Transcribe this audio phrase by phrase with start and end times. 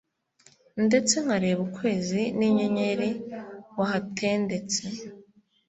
[0.85, 3.09] ndetse nkareba ukwezi n'inyenyeri
[3.77, 4.81] wahatendetse